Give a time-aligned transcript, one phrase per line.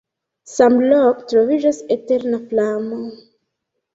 [0.51, 3.03] Samloke troviĝas eterna flamo.